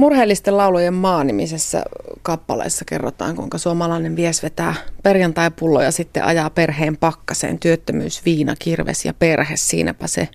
[0.00, 1.82] Murheellisten laulujen maanimisessä
[2.22, 7.58] kappaleessa kerrotaan, kuinka suomalainen vies vetää perjantai-pullo ja sitten ajaa perheen pakkaseen.
[7.58, 10.28] Työttömyys, viina, kirves ja perhe, siinäpä se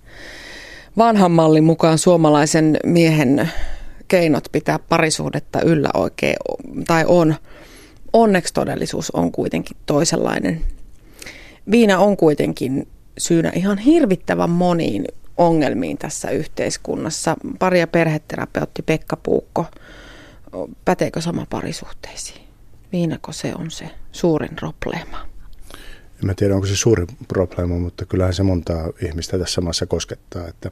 [0.98, 3.52] vanhan mallin mukaan suomalaisen miehen
[4.08, 6.36] keinot pitää parisuhdetta yllä oikein,
[6.88, 7.36] tai on.
[8.14, 10.62] Onneksi todellisuus on kuitenkin toisenlainen.
[11.72, 12.88] Viina on kuitenkin
[13.18, 15.06] syynä ihan hirvittävän moniin
[15.38, 17.36] ongelmiin tässä yhteiskunnassa.
[17.60, 19.66] Pari- ja perheterapeutti Pekka Puukko,
[20.86, 22.42] päteekö sama parisuhteisiin?
[22.92, 25.36] Viinako se on se suurin probleema?
[26.20, 30.48] En mä tiedä, onko se suuri probleema, mutta kyllähän se montaa ihmistä tässä maassa koskettaa,
[30.48, 30.72] että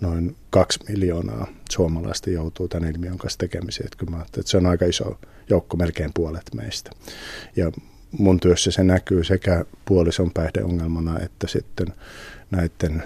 [0.00, 3.86] noin kaksi miljoonaa suomalaista joutuu tämän ilmiön kanssa tekemiseen.
[3.86, 5.18] Että kyllä mä että se on aika iso
[5.50, 6.90] joukko, melkein puolet meistä.
[7.56, 7.72] Ja
[8.12, 11.86] mun työssä se näkyy sekä puolison päihdeongelmana että sitten
[12.50, 13.02] näiden,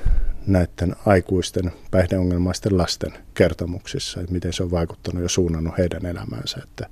[0.47, 6.87] näiden aikuisten päihdeongelmaisten lasten kertomuksissa, että miten se on vaikuttanut ja suunnannut heidän elämäänsä, että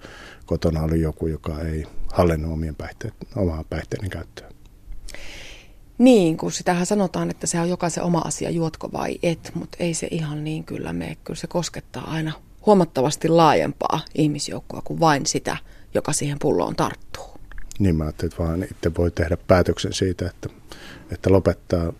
[0.46, 4.50] kotona oli joku, joka ei hallinnut omien päihteet, omaa päihteiden käyttöä.
[5.98, 9.94] Niin, kun sitähän sanotaan, että se on jokaisen oma asia, juotko vai et, mutta ei
[9.94, 11.16] se ihan niin kyllä mene.
[11.24, 12.32] Kyllä se koskettaa aina
[12.66, 15.56] huomattavasti laajempaa ihmisjoukkoa kuin vain sitä,
[15.94, 17.29] joka siihen pulloon tarttuu.
[17.80, 20.48] Niin mä ajattelin, että vaan itse voi tehdä päätöksen siitä, että,
[21.12, 21.92] että lopettaa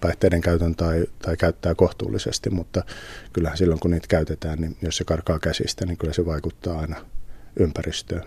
[0.00, 2.84] päihteiden käytön tai, tai käyttää kohtuullisesti, mutta
[3.32, 6.96] kyllähän silloin kun niitä käytetään, niin jos se karkaa käsistä, niin kyllä se vaikuttaa aina
[7.56, 8.24] ympäristöön.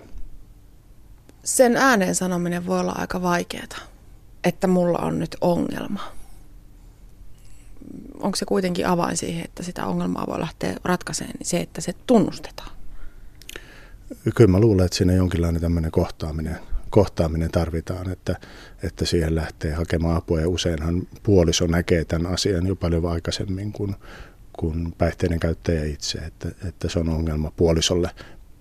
[1.43, 3.65] Sen ääneen sanominen voi olla aika vaikeaa,
[4.43, 6.13] että mulla on nyt ongelma.
[8.19, 11.93] Onko se kuitenkin avain siihen, että sitä ongelmaa voi lähteä ratkaisemaan, niin se, että se
[12.07, 12.80] tunnustetaan?
[14.35, 16.57] Kyllä mä luulen, että siinä jonkinlainen tämmöinen kohtaaminen
[16.91, 18.35] kohtaaminen tarvitaan, että,
[18.83, 20.39] että siihen lähtee hakemaan apua.
[20.39, 23.95] Ja useinhan puoliso näkee tämän asian jo paljon aikaisemmin kuin,
[24.53, 28.09] kuin päihteiden käyttäjä itse, että, että se on ongelma puolisolle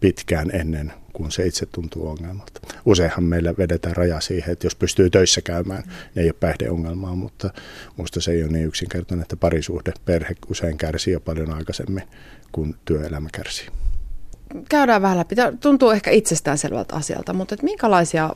[0.01, 2.61] pitkään ennen kuin se itse tuntuu ongelmalta.
[2.85, 7.51] Useinhan meillä vedetään raja siihen, että jos pystyy töissä käymään, niin ei ole päihdeongelmaa, mutta
[7.97, 12.05] minusta se ei ole niin yksinkertainen, että parisuhde, perhe usein kärsii jo paljon aikaisemmin
[12.53, 13.69] kuin työelämä kärsii
[14.69, 15.35] käydään vähän läpi.
[15.61, 18.31] Tuntuu ehkä itsestäänselvältä asialta, mutta että minkälaisia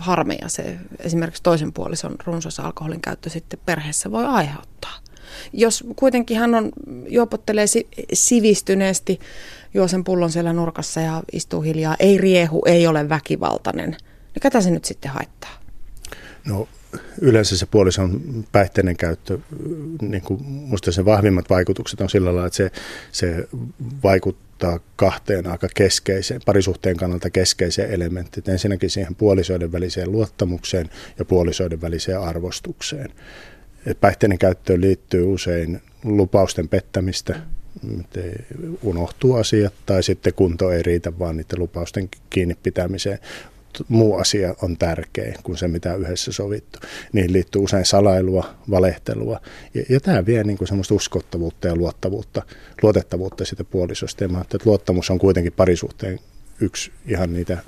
[0.00, 4.94] harmeja se esimerkiksi toisen puolison runsas alkoholin käyttö sitten perheessä voi aiheuttaa?
[5.52, 6.72] Jos kuitenkin hän on,
[7.08, 7.66] juopottelee
[8.12, 9.20] sivistyneesti,
[9.74, 14.60] juo sen pullon siellä nurkassa ja istuu hiljaa, ei riehu, ei ole väkivaltainen, niin ketä
[14.60, 15.50] se nyt sitten haittaa?
[16.44, 16.68] No
[17.20, 18.20] yleensä se puolison
[18.52, 19.38] päihteiden käyttö,
[20.00, 22.70] niin kuin musta sen vahvimmat vaikutukset on sillä lailla, että se,
[23.12, 23.48] se
[24.02, 28.50] vaikuttaa kahteen aika keskeiseen, parisuhteen kannalta keskeiseen elementtiin.
[28.50, 33.12] Ensinnäkin siihen puolisoiden väliseen luottamukseen ja puolisoiden väliseen arvostukseen.
[33.86, 37.40] Et päihteiden käyttöön liittyy usein lupausten pettämistä,
[38.82, 43.18] unohtuu asiat tai sitten kunto ei riitä vaan niiden lupausten kiinni pitämiseen
[43.88, 46.78] muu asia on tärkeä kuin se, mitä yhdessä sovittu.
[47.12, 49.40] Niihin liittyy usein salailua, valehtelua
[49.74, 52.42] ja, ja tämä vie niin kuin semmoista uskottavuutta ja luottavuutta,
[52.82, 54.24] luotettavuutta sitä puolisosta.
[54.24, 56.18] Ja mä että luottamus on kuitenkin parisuhteen
[56.60, 57.58] yksi ihan niitä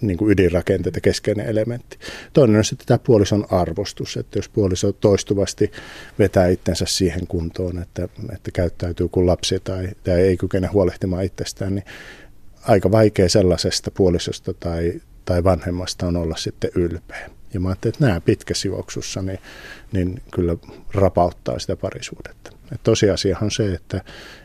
[0.00, 1.98] niin kuin ydinrakenteita, keskeinen elementti.
[2.32, 5.70] Toinen on sitten tämä puolison arvostus, että jos puoliso toistuvasti
[6.18, 11.74] vetää itsensä siihen kuntoon, että, että käyttäytyy kuin lapsi tai, tai ei kykene huolehtimaan itsestään,
[11.74, 11.84] niin
[12.62, 17.30] aika vaikea sellaisesta puolisosta tai, tai vanhemmasta on olla sitten ylpeä.
[17.54, 19.38] Ja mä ajattelin, että nämä pitkässä juoksussa niin,
[19.92, 20.56] niin kyllä
[20.94, 22.50] rapauttaa sitä parisuudetta.
[22.72, 24.00] Et tosiasiahan on se, että,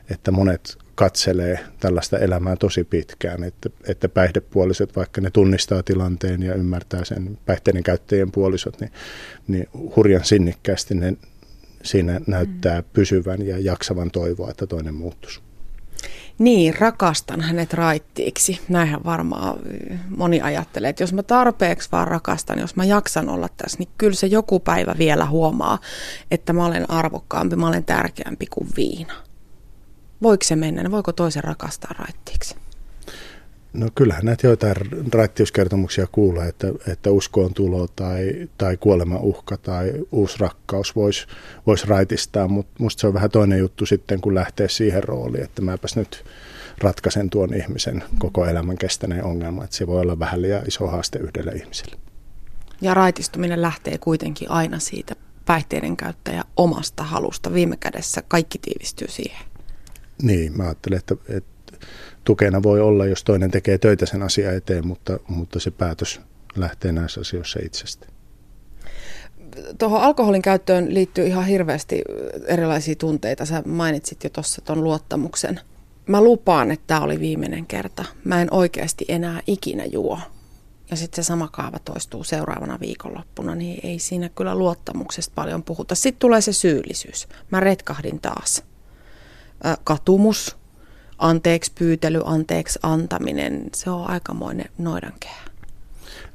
[0.09, 6.55] että monet katselee tällaista elämää tosi pitkään, että, että päihdepuoliset, vaikka ne tunnistaa tilanteen ja
[6.55, 8.91] ymmärtää sen päihteiden käyttäjien puolisot, niin,
[9.47, 11.13] niin hurjan sinnikkäästi ne
[11.83, 15.41] siinä näyttää pysyvän ja jaksavan toivoa, että toinen muuttuisi.
[16.37, 18.61] Niin, rakastan hänet raittiiksi.
[18.69, 19.59] Näinhän varmaan
[20.09, 24.15] moni ajattelee, että jos mä tarpeeksi vaan rakastan, jos mä jaksan olla tässä, niin kyllä
[24.15, 25.79] se joku päivä vielä huomaa,
[26.31, 29.13] että mä olen arvokkaampi, mä olen tärkeämpi kuin viina.
[30.21, 30.91] Voiko se mennä?
[30.91, 32.55] Voiko toisen rakastaa raittiiksi?
[33.73, 34.75] No kyllähän näitä joitain
[35.13, 41.27] raittiuskertomuksia kuulee, että, että uskoon tulo tai, tai kuolema uhka tai uusi rakkaus voisi
[41.67, 45.61] vois raitistaa, mutta musta se on vähän toinen juttu sitten, kun lähtee siihen rooliin, että
[45.61, 46.25] mäpäs nyt
[46.77, 51.19] ratkaisen tuon ihmisen koko elämän kestäneen ongelman, että se voi olla vähän liian iso haaste
[51.19, 51.95] yhdelle ihmiselle.
[52.81, 55.15] Ja raitistuminen lähtee kuitenkin aina siitä
[55.45, 57.53] päihteiden käyttäjä omasta halusta.
[57.53, 59.45] Viime kädessä kaikki tiivistyy siihen.
[60.21, 61.51] Niin, mä ajattelen, että, että
[62.23, 66.21] tukena voi olla, jos toinen tekee töitä sen asian eteen, mutta, mutta se päätös
[66.55, 68.07] lähtee näissä asioissa itsestä.
[69.77, 72.01] tuohon alkoholin käyttöön liittyy ihan hirveästi
[72.47, 73.45] erilaisia tunteita.
[73.45, 75.59] Sä mainitsit jo tuossa tuon luottamuksen.
[76.07, 78.05] Mä lupaan, että tämä oli viimeinen kerta.
[78.23, 80.19] Mä en oikeasti enää ikinä juo.
[80.91, 85.95] Ja sitten se sama kaava toistuu seuraavana viikonloppuna, niin ei siinä kyllä luottamuksesta paljon puhuta.
[85.95, 87.27] Sitten tulee se syyllisyys.
[87.51, 88.63] Mä retkahdin taas.
[89.83, 90.57] Katumus,
[91.21, 95.51] anteeksi pyytely, anteeksi antaminen, se on aikamoinen noidankehä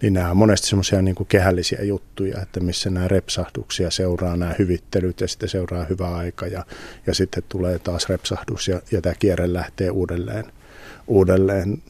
[0.03, 5.21] niin nämä on monesti semmoisia niin kehällisiä juttuja, että missä nämä repsahduksia seuraa nämä hyvittelyt
[5.21, 6.67] ja sitten seuraa hyvä aika ja,
[7.06, 10.44] ja sitten tulee taas repsahdus ja, ja tämä kierre lähtee uudelleen,
[11.06, 11.83] uudelleen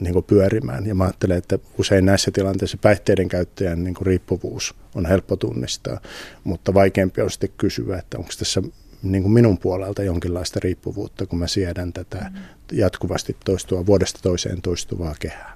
[0.00, 0.86] niin kuin pyörimään.
[0.86, 6.00] Ja mä ajattelen, että usein näissä tilanteissa päihteiden käyttäjän niin kuin riippuvuus on helppo tunnistaa,
[6.44, 8.62] mutta vaikeampi on sitten kysyä, että onko tässä
[9.02, 12.40] niin kuin minun puolelta jonkinlaista riippuvuutta, kun mä siedän tätä mm.
[12.72, 15.54] jatkuvasti toistua, vuodesta toiseen toistuvaa kehää.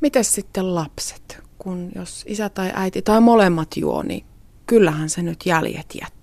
[0.00, 1.38] Miten sitten lapset?
[1.58, 4.24] Kun jos isä tai äiti tai molemmat juo, niin
[4.66, 6.16] kyllähän se nyt jäljet jättää.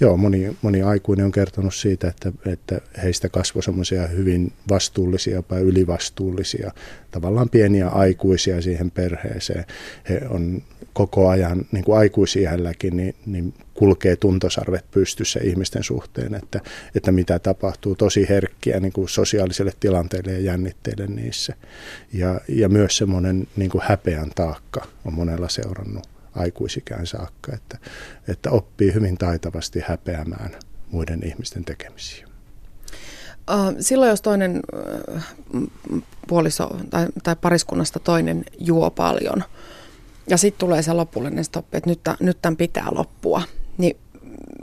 [0.00, 5.58] Joo, moni, moni aikuinen on kertonut siitä, että, että heistä kasvoi semmoisia hyvin vastuullisia, jopa
[5.58, 6.72] ylivastuullisia,
[7.10, 9.64] tavallaan pieniä aikuisia siihen perheeseen.
[10.08, 10.62] He on
[10.98, 16.60] koko ajan, niin kuin aikuisiälläkin, niin, niin kulkee tuntosarvet pystyssä ihmisten suhteen, että,
[16.94, 17.94] että mitä tapahtuu.
[17.94, 21.54] Tosi herkkiä niin kuin sosiaaliselle tilanteelle ja jännitteille niissä.
[22.12, 27.78] Ja, ja myös semmoinen niin kuin häpeän taakka on monella seurannut aikuisikään saakka, että,
[28.28, 30.50] että oppii hyvin taitavasti häpeämään
[30.90, 32.28] muiden ihmisten tekemisiä.
[33.80, 34.60] Silloin jos toinen
[36.28, 39.44] puoliso tai, tai pariskunnasta toinen juo paljon
[40.28, 43.42] ja sitten tulee se lopullinen stoppi, että nyt, nyt tämän pitää loppua,
[43.78, 43.96] niin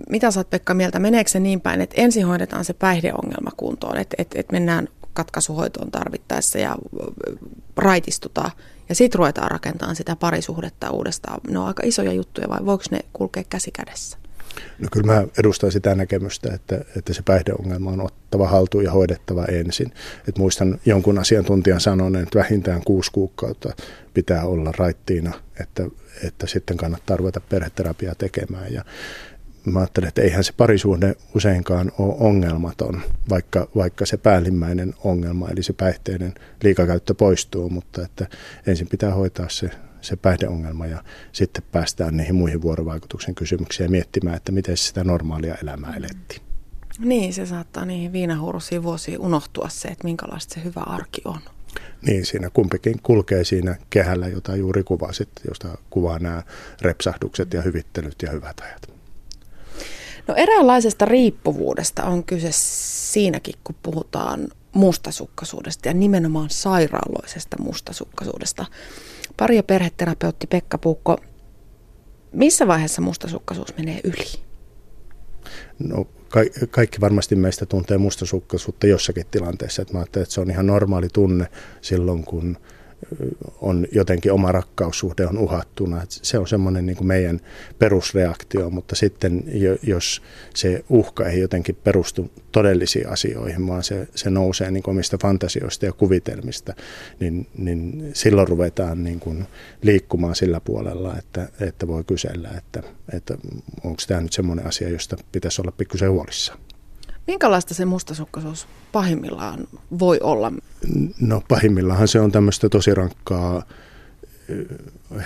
[0.10, 3.98] mitä sä oot Pekka mieltä, meneekö se niin päin, että ensin hoidetaan se päihdeongelma kuntoon,
[3.98, 6.76] että, että, että mennään katkaisuhoitoon tarvittaessa ja
[7.78, 8.52] raitistutaan
[8.90, 11.42] ja sitten ruvetaan rakentamaan sitä parisuhdetta uudestaan.
[11.50, 14.18] Ne on aika isoja juttuja vai voiko ne kulkea käsi kädessä?
[14.80, 19.46] No kyllä mä edustan sitä näkemystä, että, että se päihdeongelma on ottava haltuun ja hoidettava
[19.46, 19.94] ensin.
[20.28, 23.74] Et muistan jonkun asiantuntijan sanoneen, että vähintään kuusi kuukautta
[24.14, 25.84] pitää olla raittiina, että,
[26.24, 28.74] että sitten kannattaa ruveta perheterapiaa tekemään.
[28.74, 28.86] Ja
[29.66, 35.64] mä ajattelen, että eihän se parisuhde useinkaan ole ongelmaton, vaikka, vaikka se päällimmäinen ongelma, eli
[35.64, 38.28] se päihteiden liikakäyttö poistuu, mutta että
[38.68, 39.70] ensin pitää hoitaa se,
[40.06, 45.56] se päihdeongelma ja sitten päästään niihin muihin vuorovaikutuksen kysymyksiin ja miettimään, että miten sitä normaalia
[45.64, 46.42] elämää elettiin.
[47.00, 51.40] Niin, se saattaa niihin viinahuuruisiin vuosiin unohtua se, että minkälaista se hyvä arki on.
[52.02, 56.44] Niin, siinä kumpikin kulkee siinä kehällä, jota juuri kuvasit, josta kuvaa nämä
[56.82, 58.95] repsahdukset ja hyvittelyt ja hyvät ajat.
[60.28, 68.66] No eräänlaisesta riippuvuudesta on kyse siinäkin, kun puhutaan mustasukkaisuudesta ja nimenomaan sairaaloisesta mustasukkaisuudesta.
[69.38, 71.18] Pari- ja perheterapeutti Pekka Puukko,
[72.32, 74.26] missä vaiheessa mustasukkaisuus menee yli?
[75.80, 79.82] No ka- kaikki varmasti meistä tuntee mustasukkaisuutta jossakin tilanteessa.
[79.82, 81.48] Että mä ajattelen, että se on ihan normaali tunne
[81.82, 82.58] silloin, kun
[83.62, 86.02] on jotenkin oma rakkaussuhde on uhattuna.
[86.10, 87.40] se on semmoinen niin kuin meidän
[87.80, 89.44] perusreaktio, mutta sitten
[89.84, 90.22] jos
[90.54, 95.94] se uhka ei jotenkin perustu todellisiin asioihin, vaan se, se nousee niin omista fantasioista ja
[95.94, 96.74] kuvitelmista,
[97.20, 99.46] niin, niin silloin ruvetaan niin kuin
[99.82, 103.38] liikkumaan sillä puolella, että, että voi kysellä, että, että
[103.84, 106.60] onko tämä nyt semmoinen asia, josta pitäisi olla pikkusen huolissaan.
[107.28, 109.68] Minkälaista se mustasukkaisuus pahimmillaan
[110.00, 110.52] voi olla?
[111.22, 113.64] No pahimmillaan se on tämmöistä tosi rankkaa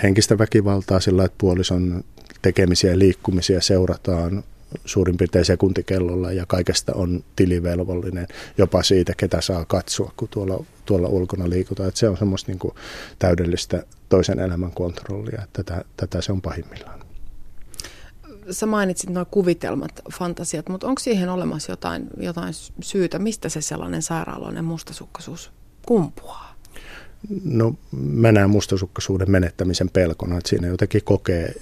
[0.03, 2.03] henkistä väkivaltaa sillä, että puolison
[2.41, 4.43] tekemisiä ja liikkumisia seurataan
[4.85, 11.07] suurin piirtein sekuntikellolla ja kaikesta on tilivelvollinen jopa siitä, ketä saa katsoa, kun tuolla, tuolla
[11.07, 11.89] ulkona liikutaan.
[11.89, 12.73] Että se on semmoista niin kuin
[13.19, 16.98] täydellistä toisen elämän kontrollia, tätä, tätä se on pahimmillaan
[18.51, 24.01] sä mainitsit nuo kuvitelmat, fantasiat, mutta onko siihen olemassa jotain, jotain syytä, mistä se sellainen
[24.01, 25.51] sairaaloinen mustasukkaisuus
[25.85, 26.55] kumpuaa?
[27.43, 31.55] No mä näen mustasukkaisuuden menettämisen pelkona, että siinä jotenkin kokee,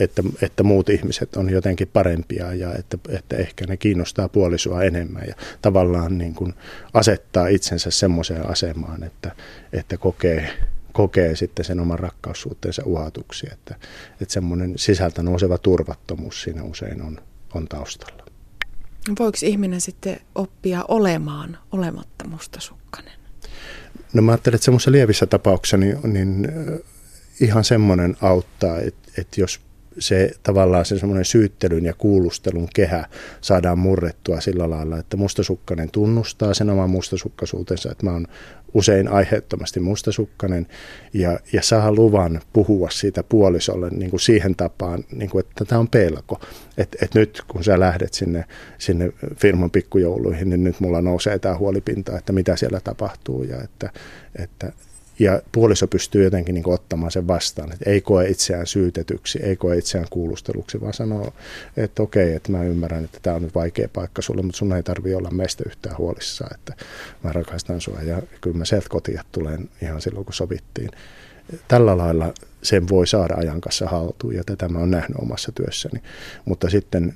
[0.00, 5.24] että, että muut ihmiset on jotenkin parempia ja että, että ehkä ne kiinnostaa puolisoa enemmän
[5.28, 6.54] ja tavallaan niin kuin
[6.94, 9.32] asettaa itsensä semmoiseen asemaan, että,
[9.72, 10.50] että kokee
[10.96, 13.74] kokee sitten sen oman rakkaussuhteensa uhatuksi, että,
[14.20, 17.20] että semmoinen sisältä nouseva turvattomuus siinä usein on,
[17.54, 18.24] on taustalla.
[19.18, 23.12] Voiko ihminen sitten oppia olemaan olematta mustasukkainen?
[24.12, 26.48] No mä ajattelen, että semmoisessa lievissä tapauksessa niin, niin
[27.40, 29.60] ihan semmoinen auttaa, että, että jos
[29.98, 33.04] se tavallaan se semmoinen syyttelyn ja kuulustelun kehä
[33.40, 38.26] saadaan murrettua sillä lailla, että mustasukkainen tunnustaa sen oman mustasukkaisuutensa, että mä oon
[38.74, 40.66] usein aiheettomasti mustasukkainen
[41.12, 45.78] ja, ja saa luvan puhua siitä puolisolle niin kuin siihen tapaan, niin kuin, että tämä
[45.78, 46.40] on pelko.
[46.78, 48.44] Että et nyt kun sä lähdet sinne,
[48.78, 53.90] sinne firman pikkujouluihin, niin nyt mulla nousee tämä huolipinta, että mitä siellä tapahtuu ja että,
[54.38, 54.72] että
[55.18, 59.76] ja puoliso pystyy jotenkin niin ottamaan sen vastaan, että ei koe itseään syytetyksi, ei koe
[59.78, 61.32] itseään kuulusteluksi, vaan sanoo,
[61.76, 64.82] että okei, että mä ymmärrän, että tämä on nyt vaikea paikka sulle, mutta sun ei
[64.82, 66.84] tarvi olla meistä yhtään huolissaan, että
[67.22, 70.90] mä rakastan sua ja kyllä mä sieltä kotia tulen ihan silloin, kun sovittiin.
[71.68, 72.34] Tällä lailla
[72.66, 76.02] sen voi saada ajan kanssa haltuun ja tätä mä oon nähnyt omassa työssäni.
[76.44, 77.14] Mutta sitten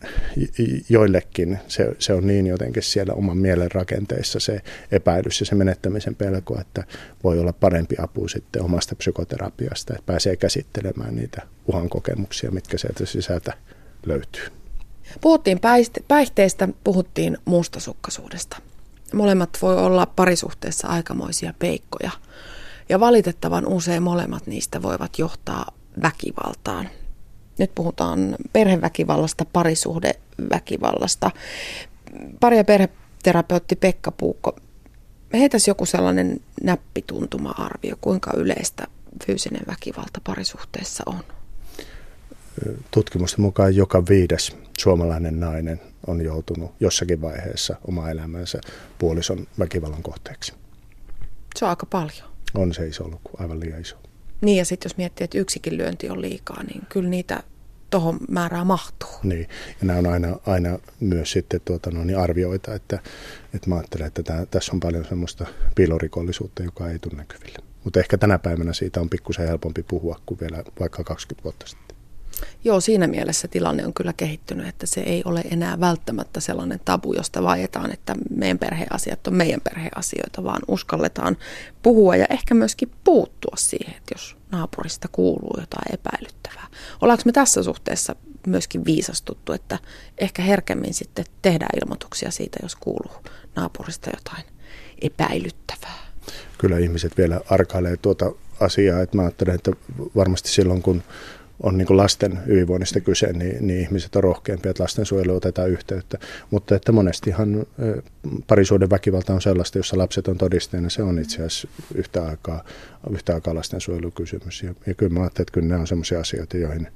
[0.89, 4.61] joillekin se, se on niin jotenkin siellä oman mielen rakenteissa se
[4.93, 6.85] epäilys ja se menettämisen pelko, että
[7.25, 13.07] voi olla parempi apu sitten omasta psykoterapiasta, että pääsee käsittelemään niitä uhan kokemuksia, mitkä sieltä
[13.07, 13.53] sisältä
[14.07, 14.47] löytyy.
[15.21, 15.61] Puhuttiin
[16.09, 18.57] päihteistä, puhuttiin mustasukkaisuudesta.
[19.15, 22.11] Molemmat voi olla parisuhteessa aikamoisia peikkoja–
[22.91, 25.67] ja valitettavan usein molemmat niistä voivat johtaa
[26.03, 26.89] väkivaltaan.
[27.59, 31.31] Nyt puhutaan perheväkivallasta, parisuhdeväkivallasta.
[32.41, 34.57] Pari- ja perheterapeutti Pekka Puukko,
[35.33, 38.87] heitäisi joku sellainen näppituntuma-arvio, kuinka yleistä
[39.27, 41.21] fyysinen väkivalta parisuhteessa on?
[42.91, 48.61] Tutkimusten mukaan joka viides suomalainen nainen on joutunut jossakin vaiheessa oma elämänsä
[48.99, 50.53] puolison väkivallan kohteeksi.
[51.57, 53.97] Se on aika paljon on se iso luku, aivan liian iso.
[54.41, 57.43] Niin ja sitten jos miettii, että yksikin lyönti on liikaa, niin kyllä niitä
[57.91, 59.09] tuohon määrään mahtuu.
[59.23, 59.49] Niin,
[59.81, 62.99] ja nämä on aina, aina myös sitten tuota, no, niin arvioita, että,
[63.55, 67.59] että mä ajattelen, että tämä, tässä on paljon semmoista piilorikollisuutta, joka ei tunne näkyville.
[67.85, 71.90] Mutta ehkä tänä päivänä siitä on pikkusen helpompi puhua kuin vielä vaikka 20 vuotta sitten.
[72.65, 77.13] Joo, siinä mielessä tilanne on kyllä kehittynyt, että se ei ole enää välttämättä sellainen tabu,
[77.13, 81.37] josta vaietaan, että meidän perheasiat on meidän perheasioita, vaan uskalletaan
[81.83, 86.67] puhua ja ehkä myöskin puuttua siihen, että jos naapurista kuuluu jotain epäilyttävää.
[87.01, 88.17] Ollaanko me tässä suhteessa
[88.47, 89.79] myöskin viisastuttu, että
[90.19, 93.17] ehkä herkemmin sitten tehdään ilmoituksia siitä, jos kuuluu
[93.57, 94.45] naapurista jotain
[95.03, 95.99] epäilyttävää?
[96.59, 99.73] Kyllä ihmiset vielä arkailee tuota asiaa, että mä ajattelen, että
[100.17, 101.03] varmasti silloin kun
[101.63, 106.19] on niin lasten hyvinvoinnista kyse, niin, niin ihmiset on rohkeampia, että lastensuojelu otetaan yhteyttä.
[106.51, 107.67] Mutta että monestihan
[108.47, 112.65] parisuuden väkivalta on sellaista, jossa lapset on todisteena, se on itse asiassa yhtä aikaa,
[113.11, 114.63] yhtä aikaa lastensuojelukysymys.
[114.63, 116.89] Ja, ja kyllä mä ajattelen, että kyllä nämä on sellaisia asioita, joihin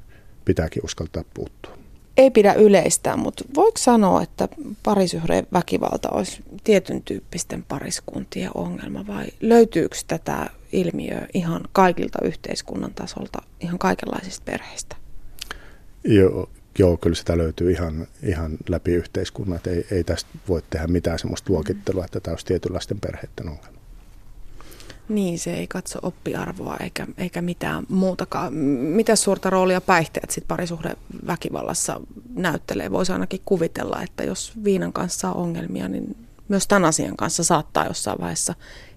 [0.44, 1.84] pitääkin uskaltaa puuttua
[2.16, 4.48] ei pidä yleistää, mutta voiko sanoa, että
[4.82, 13.38] parisuhteen väkivalta olisi tietyn tyyppisten pariskuntien ongelma vai löytyykö tätä ilmiöä ihan kaikilta yhteiskunnan tasolta,
[13.60, 14.96] ihan kaikenlaisista perheistä?
[16.04, 19.60] Joo, joo kyllä sitä löytyy ihan, ihan läpi yhteiskunnan.
[19.66, 23.74] Ei, ei tästä voi tehdä mitään sellaista luokittelua, että tämä olisi tietynlaisten perheiden ongelma.
[25.08, 28.54] Niin, se ei katso oppiarvoa eikä, eikä mitään muutakaan.
[28.54, 32.00] Mitä suurta roolia päihteet sitten parisuhde väkivallassa
[32.34, 32.90] näyttelee?
[32.90, 36.16] Voisi ainakin kuvitella, että jos viinan kanssa on ongelmia, niin
[36.48, 38.54] myös tämän asian kanssa saattaa jossain vaiheessa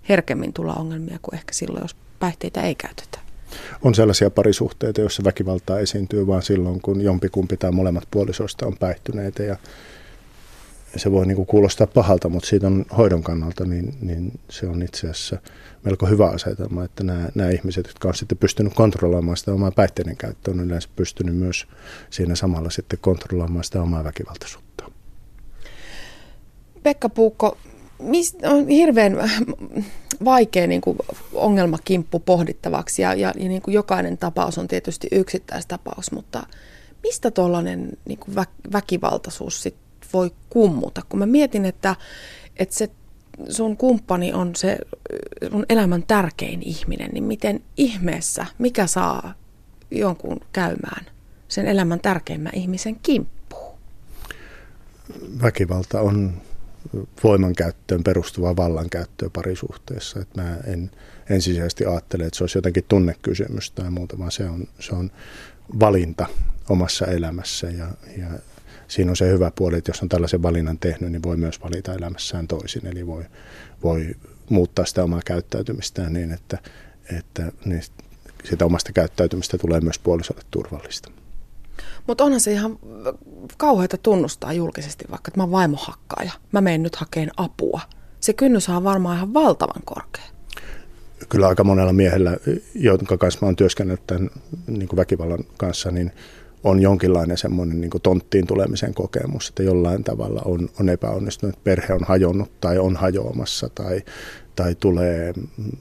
[0.09, 3.19] herkemmin tulla ongelmia kuin ehkä silloin, jos päihteitä ei käytetä.
[3.81, 9.43] On sellaisia parisuhteita, joissa väkivaltaa esiintyy vain silloin, kun jompikumpi tai molemmat puolisoista on päihtyneitä
[9.43, 9.57] ja
[10.95, 14.83] se voi niin kuin kuulostaa pahalta, mutta siitä on hoidon kannalta, niin, niin se on
[14.83, 15.37] itse asiassa
[15.83, 20.17] melko hyvä asetelma, että nämä, nämä ihmiset, jotka on sitten pystynyt kontrolloimaan sitä omaa päihteiden
[20.17, 21.67] käyttöä, on yleensä pystynyt myös
[22.09, 24.66] siinä samalla sitten kontrolloimaan sitä omaa väkivaltaisuutta.
[26.87, 27.57] Pekka Puukko,
[28.43, 29.17] on hirveän
[30.25, 30.97] vaikea niin kuin
[31.33, 36.47] ongelmakimppu pohdittavaksi ja, ja, ja niin kuin jokainen tapaus on tietysti yksittäistapaus, mutta
[37.03, 38.35] mistä tuollainen niin kuin
[38.73, 39.75] väkivaltaisuus sit
[40.13, 41.01] voi kummuta?
[41.09, 41.95] Kun mä mietin, että,
[42.57, 42.89] että se
[43.49, 44.77] sun kumppani on se
[45.51, 49.33] sun elämän tärkein ihminen, niin miten ihmeessä, mikä saa
[49.91, 51.05] jonkun käymään
[51.47, 53.77] sen elämän tärkeimmän ihmisen kimppuun?
[55.41, 56.46] Väkivalta on
[57.23, 60.19] voimankäyttöön perustuvaa vallankäyttöä parisuhteessa.
[60.19, 60.91] Että mä en
[61.29, 65.11] ensisijaisesti ajattele, että se olisi jotenkin tunnekysymys tai muuta, vaan se on, se on
[65.79, 66.25] valinta
[66.69, 68.27] omassa elämässä ja, ja
[68.87, 71.93] siinä on se hyvä puoli, että jos on tällaisen valinnan tehnyt, niin voi myös valita
[71.93, 72.87] elämässään toisin.
[72.87, 73.25] Eli voi,
[73.83, 74.15] voi
[74.49, 76.57] muuttaa sitä omaa käyttäytymistään niin, että,
[77.17, 77.81] että niin
[78.43, 81.11] sitä omasta käyttäytymistä tulee myös puolisolle turvallista.
[82.07, 82.79] Mutta onhan se ihan
[83.57, 86.31] kauheata tunnustaa julkisesti vaikka, että mä oon vaimohakkaaja.
[86.51, 87.81] Mä menen nyt hakeen apua.
[88.19, 90.23] Se kynnys on varmaan ihan valtavan korkea.
[91.29, 92.37] Kyllä aika monella miehellä,
[92.75, 94.29] jonka kanssa mä oon työskennellyt tämän
[94.67, 96.11] niin väkivallan kanssa, niin
[96.67, 102.03] on jonkinlainen semmoinen niin tonttiin tulemisen kokemus, että jollain tavalla on, on epäonnistunut, perhe on
[102.03, 104.01] hajonnut tai on hajoamassa tai,
[104.55, 105.33] tai tulee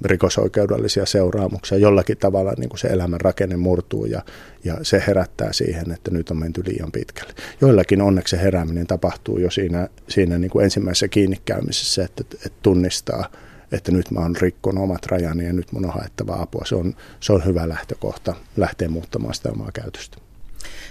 [0.04, 1.78] rikosoikeudellisia seuraamuksia.
[1.78, 4.22] Jollakin tavalla niin kuin se elämän rakenne murtuu ja,
[4.64, 7.32] ja se herättää siihen, että nyt on menty liian pitkälle.
[7.60, 13.30] Joillakin onneksi se herääminen tapahtuu jo siinä, siinä niin kuin ensimmäisessä kiinnikäymisessä, että, että tunnistaa,
[13.72, 16.64] että nyt mä oon rikkonut omat rajani ja nyt mun on haettava apua.
[16.64, 20.25] Se on, se on hyvä lähtökohta lähteä muuttamaan sitä omaa käytöstä.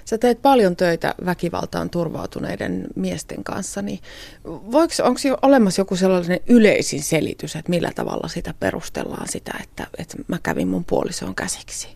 [0.06, 4.00] Sä teet paljon töitä väkivaltaan turvautuneiden miesten kanssa, niin
[5.04, 10.40] onko olemassa joku sellainen yleisin selitys, että millä tavalla sitä perustellaan sitä, että, että mä
[10.44, 11.96] kävin mun puolison käsiksi?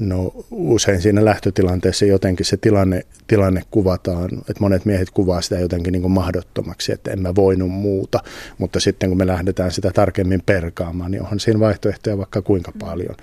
[0.00, 5.92] No usein siinä lähtötilanteessa jotenkin se tilanne, tilanne kuvataan, että monet miehet kuvaa sitä jotenkin
[5.92, 8.20] niin kuin mahdottomaksi, että en mä voinut muuta,
[8.58, 13.16] mutta sitten kun me lähdetään sitä tarkemmin perkaamaan, niin onhan siinä vaihtoehtoja vaikka kuinka paljon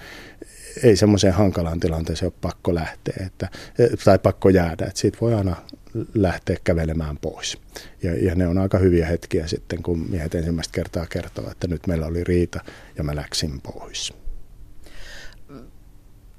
[0.83, 3.49] ei semmoiseen hankalaan tilanteeseen ole pakko lähteä että,
[4.05, 5.55] tai pakko jäädä, että siitä voi aina
[6.13, 7.57] lähteä kävelemään pois.
[8.03, 11.87] Ja, ja ne on aika hyviä hetkiä sitten, kun miehet ensimmäistä kertaa kertoo, että nyt
[11.87, 12.59] meillä oli riita
[12.97, 14.13] ja mä läksin pois.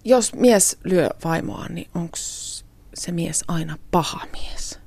[0.05, 2.17] Jos mies lyö vaimoa, niin onko
[2.95, 4.81] se mies aina paha mies?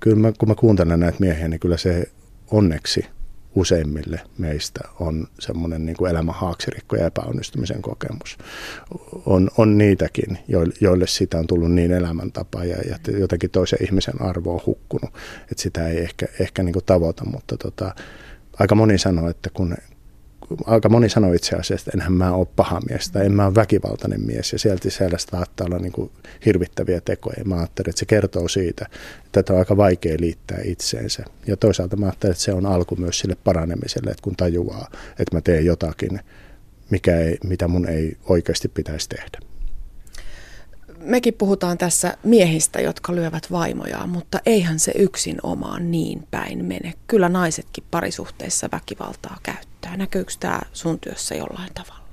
[0.00, 2.10] Kyllä mä, kun mä kuuntelen näitä miehiä, niin kyllä se
[2.50, 3.06] onneksi
[3.56, 8.38] useimmille meistä on semmoinen niin kuin elämän haaksirikko ja epäonnistumisen kokemus.
[9.26, 10.38] On, on niitäkin,
[10.80, 15.10] joille sitä on tullut niin elämäntapa ja, ja jotenkin toisen ihmisen arvo on hukkunut,
[15.50, 17.94] että sitä ei ehkä, ehkä niin kuin tavoita, mutta tota,
[18.58, 19.76] aika moni sanoo, että kun,
[20.64, 23.54] aika moni sanoo itse asiassa, että enhän mä ole paha mies tai en mä ole
[23.54, 26.10] väkivaltainen mies ja sieltä siellä saattaa olla niin kuin
[26.46, 27.44] hirvittäviä tekoja.
[27.44, 28.98] Mä ajattelen, että se kertoo siitä, että
[29.32, 31.24] tätä on aika vaikea liittää itseensä.
[31.46, 35.36] Ja toisaalta mä ajattelen, että se on alku myös sille paranemiselle, että kun tajuaa, että
[35.36, 36.20] mä teen jotakin,
[36.90, 39.38] mikä ei, mitä mun ei oikeasti pitäisi tehdä
[41.06, 46.94] mekin puhutaan tässä miehistä, jotka lyövät vaimojaan, mutta eihän se yksin omaan niin päin mene.
[47.06, 49.96] Kyllä naisetkin parisuhteissa väkivaltaa käyttää.
[49.96, 52.06] Näkyykö tämä sun työssä jollain tavalla?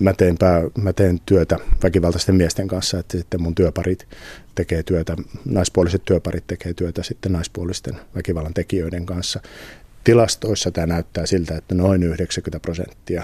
[0.00, 4.08] Mä teen, pää, mä teen työtä väkivaltaisten miesten kanssa, että sitten mun työparit
[4.54, 9.40] tekee työtä, naispuoliset työparit tekee työtä sitten naispuolisten väkivallan tekijöiden kanssa.
[10.04, 13.22] Tilastoissa tämä näyttää siltä, että noin 90 prosenttia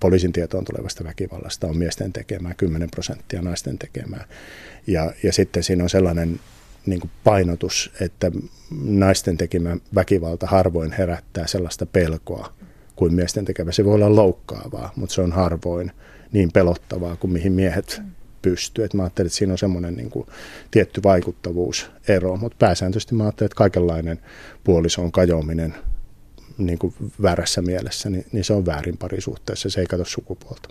[0.00, 4.24] poliisin tietoon tulevasta väkivallasta on miesten tekemää, 10 prosenttia naisten tekemää.
[4.86, 6.40] Ja, ja sitten siinä on sellainen
[6.86, 8.32] niin kuin painotus, että
[8.84, 12.52] naisten tekemä väkivalta harvoin herättää sellaista pelkoa
[12.96, 13.72] kuin miesten tekemä.
[13.72, 15.92] Se voi olla loukkaavaa, mutta se on harvoin
[16.32, 18.02] niin pelottavaa kuin mihin miehet
[18.42, 18.84] pystyy.
[18.84, 20.26] Et mä ajattelin, että siinä on semmoinen niin kuin
[20.70, 24.18] tietty vaikuttavuusero, mutta pääsääntöisesti mä ajattelin, että kaikenlainen
[24.64, 25.74] puolison kajoaminen
[26.66, 30.68] niin kuin väärässä mielessä, niin, niin se on väärin parisuhteessa, se ei katso sukupuolta.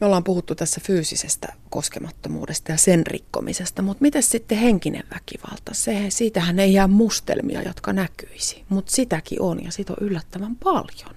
[0.00, 5.74] Me ollaan puhuttu tässä fyysisestä koskemattomuudesta ja sen rikkomisesta, mutta miten sitten henkinen väkivalta?
[5.74, 11.15] Se, siitähän ei jää mustelmia, jotka näkyisi, mutta sitäkin on ja sitä on yllättävän paljon.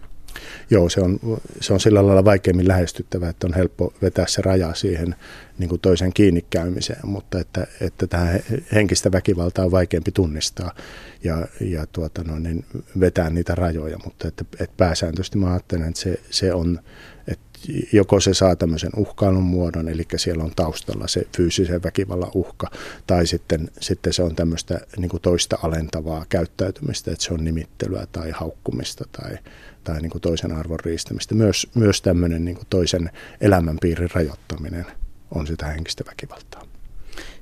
[0.69, 1.19] Joo, se on,
[1.61, 5.15] se on sillä lailla vaikeammin lähestyttävä, että on helppo vetää se raja siihen
[5.57, 8.39] niin kuin toisen kiinnikäymiseen, mutta että, että tähän
[8.73, 10.75] henkistä väkivaltaa on vaikeampi tunnistaa
[11.23, 12.65] ja, ja tuota, no, niin
[12.99, 16.79] vetää niitä rajoja, mutta että, että pääsääntöisesti mä ajattelen, että se, se on,
[17.27, 17.48] että
[17.93, 22.71] joko se saa tämmöisen uhkailun muodon, eli siellä on taustalla se fyysisen väkivallan uhka,
[23.07, 28.07] tai sitten, sitten se on tämmöistä niin kuin toista alentavaa käyttäytymistä, että se on nimittelyä
[28.11, 29.37] tai haukkumista tai,
[29.83, 31.35] tai niin kuin toisen arvon riistämistä.
[31.35, 33.09] Myös, myös tämmöinen niin kuin toisen
[33.41, 34.85] elämänpiirin rajoittaminen
[35.31, 36.63] on sitä henkistä väkivaltaa.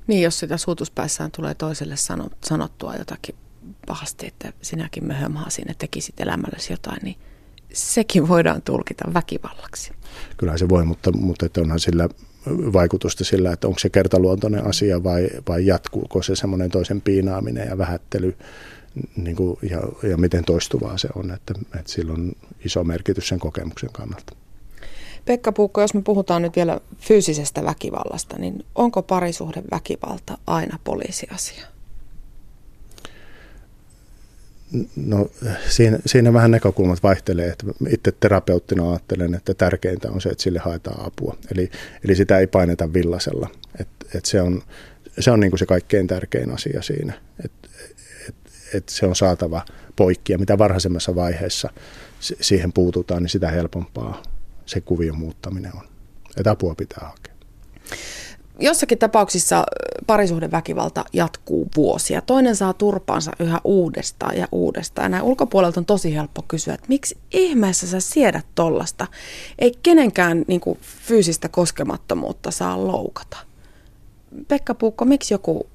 [0.06, 1.94] Niin, jos sitä suutuspäissään tulee toiselle
[2.44, 3.34] sanottua jotakin
[3.86, 7.16] pahasti, että sinäkin möhömhaa sinne tekisit elämällesi jotain, niin
[7.72, 9.92] sekin voidaan tulkita väkivallaksi.
[10.36, 12.08] Kyllä se voi, mutta, mutta että onhan sillä
[12.46, 17.78] vaikutusta sillä, että onko se kertaluontoinen asia vai, vai jatkuuko se semmoinen toisen piinaaminen ja
[17.78, 18.36] vähättely
[19.16, 22.32] niin kuin, ja, ja miten toistuvaa se on, että, että sillä on
[22.64, 24.32] iso merkitys sen kokemuksen kannalta.
[25.24, 31.66] Pekka Puukko, jos me puhutaan nyt vielä fyysisestä väkivallasta, niin onko parisuhde väkivalta aina poliisiasia?
[34.96, 35.30] No
[35.68, 40.58] siinä, siinä vähän näkökulmat vaihtelee, että itse terapeuttina ajattelen, että tärkeintä on se, että sille
[40.58, 41.36] haetaan apua.
[41.52, 41.70] Eli,
[42.04, 43.50] eli sitä ei paineta villasella.
[43.80, 44.62] Et, et se on,
[45.18, 47.12] se, on niin kuin se kaikkein tärkein asia siinä,
[47.44, 47.68] että
[48.28, 48.34] et,
[48.74, 49.64] et se on saatava
[49.96, 51.70] poikki ja mitä varhaisemmassa vaiheessa
[52.20, 54.22] siihen puututaan, niin sitä helpompaa
[54.66, 55.88] se kuvion muuttaminen on.
[56.36, 57.34] Että apua pitää hakea.
[58.58, 59.64] Jossakin tapauksissa
[60.08, 62.20] parisuhdeväkivalta jatkuu vuosia.
[62.20, 65.04] Toinen saa turpaansa yhä uudestaan ja uudestaan.
[65.04, 69.06] Ja näin ulkopuolelta on tosi helppo kysyä, että miksi ihmeessä sä siedät tollasta?
[69.58, 73.36] Ei kenenkään niin kuin, fyysistä koskemattomuutta saa loukata.
[74.48, 75.68] Pekka Puukko, miksi joku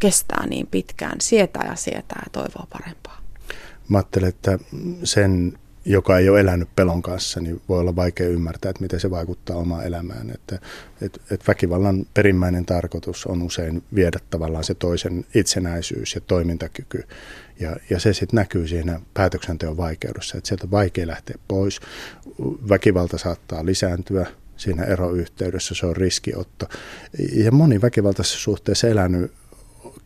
[0.00, 3.18] kestää niin pitkään, sietää ja sietää ja toivoo parempaa?
[3.88, 4.58] Mä ajattelen, että
[5.04, 9.10] sen joka ei ole elänyt pelon kanssa, niin voi olla vaikea ymmärtää, että miten se
[9.10, 10.30] vaikuttaa omaan elämään.
[10.30, 10.58] Että,
[11.00, 17.04] että, että väkivallan perimmäinen tarkoitus on usein viedä tavallaan se toisen itsenäisyys ja toimintakyky.
[17.60, 21.80] Ja, ja se sitten näkyy siinä päätöksenteon vaikeudessa, että sieltä on vaikea lähteä pois.
[22.68, 26.68] Väkivalta saattaa lisääntyä siinä eroyhteydessä, se on riskiotto.
[27.32, 29.32] Ja moni väkivaltaisessa suhteessa elänyt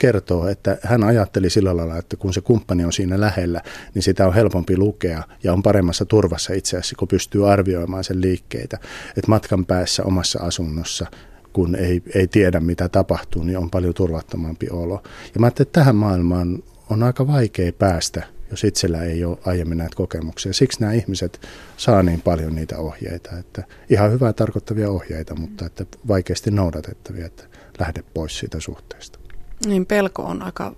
[0.00, 3.62] kertoo, että hän ajatteli sillä lailla, että kun se kumppani on siinä lähellä,
[3.94, 8.20] niin sitä on helpompi lukea ja on paremmassa turvassa itse asiassa, kun pystyy arvioimaan sen
[8.20, 8.78] liikkeitä.
[9.08, 11.06] Että matkan päässä omassa asunnossa
[11.52, 15.02] kun ei, ei tiedä mitä tapahtuu, niin on paljon turvattomampi olo.
[15.34, 19.78] Ja mä ajattelin, että tähän maailmaan on aika vaikea päästä, jos itsellä ei ole aiemmin
[19.78, 20.52] näitä kokemuksia.
[20.52, 21.40] Siksi nämä ihmiset
[21.76, 27.44] saa niin paljon niitä ohjeita, että ihan hyvää tarkoittavia ohjeita, mutta että vaikeasti noudatettavia, että
[27.78, 29.19] lähde pois siitä suhteesta.
[29.66, 30.74] Niin pelko on aika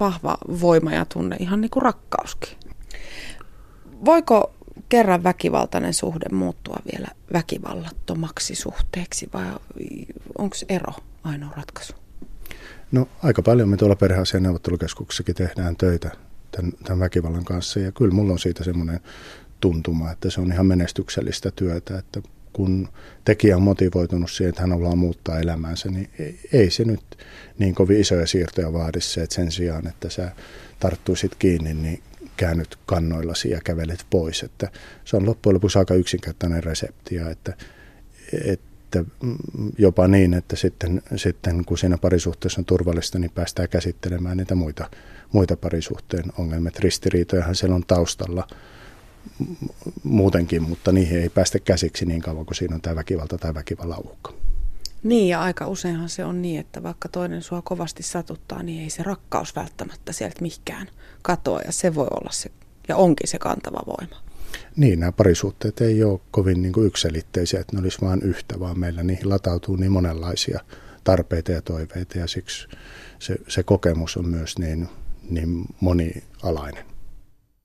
[0.00, 2.56] vahva voima ja tunne, ihan niin kuin rakkauskin.
[4.04, 4.54] Voiko
[4.88, 9.46] kerran väkivaltainen suhde muuttua vielä väkivallattomaksi suhteeksi vai
[10.38, 10.92] onko ero
[11.24, 11.92] ainoa ratkaisu?
[12.92, 16.10] No aika paljon me tuolla perheasian neuvottelukeskuksessakin tehdään töitä
[16.50, 19.00] tämän, tämän väkivallan kanssa ja kyllä mulla on siitä semmoinen
[19.60, 22.88] tuntuma, että se on ihan menestyksellistä työtä, että kun
[23.24, 26.10] tekijä on motivoitunut siihen, että hän haluaa muuttaa elämäänsä, niin
[26.52, 27.00] ei se nyt
[27.58, 30.32] niin kovin isoja siirtoja vaadi se, että sen sijaan, että sä
[30.80, 32.02] tarttuisit kiinni, niin
[32.36, 34.42] käännyt kannoillasi ja kävelet pois.
[34.42, 34.70] Että
[35.04, 37.56] se on loppujen lopuksi aika yksinkertainen resepti ja että,
[38.44, 39.04] että
[39.78, 44.90] jopa niin, että sitten, sitten kun siinä parisuhteessa on turvallista, niin päästään käsittelemään niitä muita,
[45.32, 46.72] muita parisuhteen ongelmia.
[46.78, 48.46] Ristiriitojahan siellä on taustalla
[50.02, 54.00] muutenkin, mutta niihin ei päästä käsiksi niin kauan kuin siinä on tämä väkivalta tai väkivallan
[54.04, 54.32] uhka.
[55.02, 58.90] Niin ja aika useinhan se on niin, että vaikka toinen sua kovasti satuttaa, niin ei
[58.90, 60.88] se rakkaus välttämättä sieltä mikään
[61.22, 62.50] katoa ja se voi olla se
[62.88, 64.22] ja onkin se kantava voima.
[64.76, 68.78] Niin, nämä parisuhteet ei ole kovin niin kuin yksilitteisiä, että ne olisi vain yhtä, vaan
[68.78, 70.60] meillä niihin latautuu niin monenlaisia
[71.04, 72.68] tarpeita ja toiveita ja siksi
[73.18, 74.88] se, se kokemus on myös niin,
[75.30, 76.89] niin monialainen.